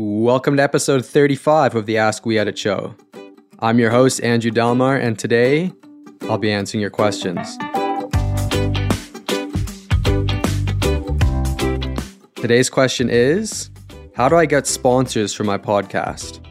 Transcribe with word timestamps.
Welcome 0.00 0.58
to 0.58 0.62
episode 0.62 1.04
35 1.04 1.74
of 1.74 1.86
the 1.86 1.98
Ask 1.98 2.24
We 2.24 2.38
Edit 2.38 2.56
show. 2.56 2.94
I'm 3.58 3.80
your 3.80 3.90
host, 3.90 4.22
Andrew 4.22 4.52
Delmar, 4.52 4.96
and 4.96 5.18
today 5.18 5.72
I'll 6.28 6.38
be 6.38 6.52
answering 6.52 6.80
your 6.80 6.90
questions. 6.90 7.58
Today's 12.36 12.70
question 12.70 13.10
is 13.10 13.70
How 14.14 14.28
do 14.28 14.36
I 14.36 14.46
get 14.46 14.68
sponsors 14.68 15.34
for 15.34 15.42
my 15.42 15.58
podcast? 15.58 16.46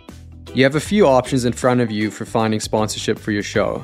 You 0.54 0.66
have 0.66 0.76
a 0.76 0.82
few 0.82 1.08
options 1.08 1.46
in 1.46 1.54
front 1.54 1.80
of 1.80 1.90
you 1.90 2.12
for 2.12 2.26
finding 2.26 2.60
sponsorship 2.60 3.18
for 3.18 3.32
your 3.32 3.44
show. 3.44 3.82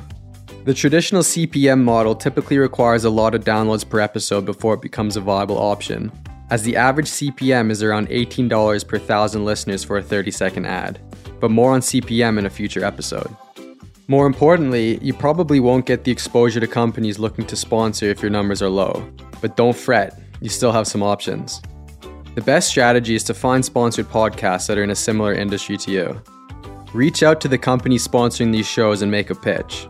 The 0.66 0.74
traditional 0.74 1.22
CPM 1.22 1.82
model 1.82 2.14
typically 2.14 2.58
requires 2.58 3.04
a 3.06 3.10
lot 3.10 3.34
of 3.34 3.44
downloads 3.44 3.88
per 3.88 4.00
episode 4.00 4.44
before 4.44 4.74
it 4.74 4.82
becomes 4.82 5.16
a 5.16 5.22
viable 5.22 5.56
option 5.56 6.12
as 6.50 6.62
the 6.62 6.76
average 6.76 7.06
CPM 7.06 7.70
is 7.70 7.82
around 7.82 8.08
$18 8.08 8.86
per 8.86 8.98
thousand 8.98 9.44
listeners 9.44 9.82
for 9.84 9.98
a 9.98 10.02
30 10.02 10.30
second 10.30 10.66
ad, 10.66 11.00
but 11.40 11.50
more 11.50 11.72
on 11.72 11.80
CPM 11.80 12.38
in 12.38 12.46
a 12.46 12.50
future 12.50 12.84
episode. 12.84 13.34
More 14.06 14.26
importantly, 14.26 14.98
you 14.98 15.14
probably 15.14 15.60
won't 15.60 15.86
get 15.86 16.04
the 16.04 16.12
exposure 16.12 16.60
to 16.60 16.66
companies 16.66 17.18
looking 17.18 17.46
to 17.46 17.56
sponsor 17.56 18.06
if 18.06 18.20
your 18.20 18.30
numbers 18.30 18.60
are 18.60 18.68
low, 18.68 19.10
but 19.40 19.56
don't 19.56 19.76
fret, 19.76 20.20
you 20.40 20.50
still 20.50 20.72
have 20.72 20.86
some 20.86 21.02
options. 21.02 21.62
The 22.34 22.42
best 22.42 22.68
strategy 22.68 23.14
is 23.14 23.24
to 23.24 23.34
find 23.34 23.64
sponsored 23.64 24.08
podcasts 24.08 24.66
that 24.66 24.76
are 24.76 24.82
in 24.82 24.90
a 24.90 24.96
similar 24.96 25.32
industry 25.32 25.76
to 25.78 25.90
you. 25.90 26.22
Reach 26.92 27.22
out 27.22 27.40
to 27.40 27.48
the 27.48 27.58
company 27.58 27.96
sponsoring 27.96 28.52
these 28.52 28.66
shows 28.66 29.02
and 29.02 29.10
make 29.10 29.30
a 29.30 29.34
pitch. 29.34 29.88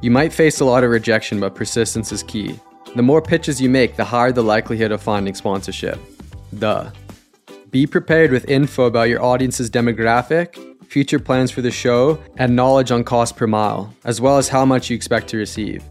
You 0.00 0.10
might 0.10 0.32
face 0.32 0.60
a 0.60 0.64
lot 0.64 0.84
of 0.84 0.90
rejection, 0.90 1.40
but 1.40 1.54
persistence 1.54 2.12
is 2.12 2.22
key. 2.22 2.60
The 2.94 3.02
more 3.02 3.20
pitches 3.20 3.60
you 3.60 3.68
make, 3.68 3.96
the 3.96 4.04
higher 4.04 4.30
the 4.30 4.42
likelihood 4.42 4.92
of 4.92 5.02
finding 5.02 5.34
sponsorship. 5.34 5.98
Duh. 6.58 6.90
Be 7.70 7.86
prepared 7.86 8.30
with 8.30 8.48
info 8.48 8.84
about 8.84 9.08
your 9.08 9.20
audience's 9.20 9.68
demographic, 9.68 10.56
future 10.84 11.18
plans 11.18 11.50
for 11.50 11.60
the 11.60 11.72
show, 11.72 12.22
and 12.36 12.54
knowledge 12.54 12.92
on 12.92 13.02
cost 13.02 13.36
per 13.36 13.48
mile, 13.48 13.92
as 14.04 14.20
well 14.20 14.38
as 14.38 14.48
how 14.48 14.64
much 14.64 14.90
you 14.90 14.94
expect 14.96 15.26
to 15.28 15.36
receive. 15.36 15.82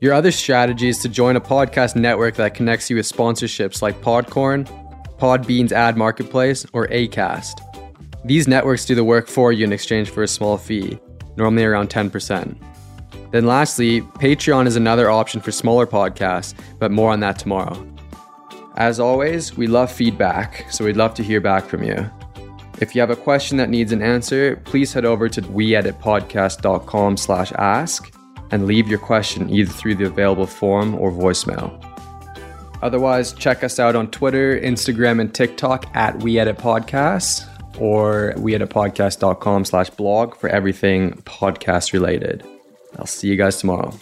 Your 0.00 0.12
other 0.12 0.30
strategy 0.30 0.88
is 0.88 0.98
to 0.98 1.08
join 1.08 1.36
a 1.36 1.40
podcast 1.40 1.96
network 1.96 2.34
that 2.36 2.54
connects 2.54 2.90
you 2.90 2.96
with 2.96 3.10
sponsorships 3.10 3.80
like 3.80 4.00
Podcorn, 4.02 4.68
Podbean's 5.18 5.72
ad 5.72 5.96
marketplace, 5.96 6.66
or 6.74 6.88
ACAST. 6.88 7.54
These 8.24 8.46
networks 8.46 8.84
do 8.84 8.94
the 8.94 9.02
work 9.02 9.28
for 9.28 9.50
you 9.50 9.64
in 9.64 9.72
exchange 9.72 10.10
for 10.10 10.22
a 10.22 10.28
small 10.28 10.58
fee, 10.58 10.98
normally 11.36 11.64
around 11.64 11.88
10%. 11.88 12.56
Then, 13.30 13.46
lastly, 13.46 14.00
Patreon 14.00 14.66
is 14.66 14.76
another 14.76 15.10
option 15.10 15.40
for 15.40 15.52
smaller 15.52 15.86
podcasts, 15.86 16.54
but 16.78 16.90
more 16.90 17.10
on 17.10 17.20
that 17.20 17.38
tomorrow. 17.38 17.86
As 18.76 19.00
always, 19.00 19.56
we 19.56 19.66
love 19.66 19.90
feedback, 19.90 20.70
so 20.70 20.84
we'd 20.84 20.96
love 20.96 21.14
to 21.14 21.22
hear 21.22 21.40
back 21.40 21.64
from 21.64 21.82
you. 21.82 22.08
If 22.80 22.94
you 22.94 23.00
have 23.00 23.10
a 23.10 23.16
question 23.16 23.56
that 23.56 23.70
needs 23.70 23.90
an 23.90 24.02
answer, 24.02 24.56
please 24.64 24.92
head 24.92 25.04
over 25.04 25.28
to 25.28 25.42
weeditpodcast.com 25.42 27.16
slash 27.16 27.52
ask 27.52 28.14
and 28.50 28.66
leave 28.66 28.88
your 28.88 29.00
question 29.00 29.50
either 29.50 29.72
through 29.72 29.96
the 29.96 30.06
available 30.06 30.46
form 30.46 30.94
or 30.94 31.10
voicemail. 31.10 31.84
Otherwise, 32.80 33.32
check 33.32 33.64
us 33.64 33.80
out 33.80 33.96
on 33.96 34.10
Twitter, 34.10 34.58
Instagram, 34.60 35.20
and 35.20 35.34
TikTok 35.34 35.84
at 35.96 36.16
weeditpodcast 36.18 37.80
or 37.80 38.32
weeditpodcast.com 38.36 39.64
slash 39.64 39.90
blog 39.90 40.36
for 40.36 40.48
everything 40.48 41.12
podcast 41.24 41.92
related. 41.92 42.46
I'll 42.96 43.06
see 43.06 43.28
you 43.28 43.36
guys 43.36 43.58
tomorrow. 43.58 43.92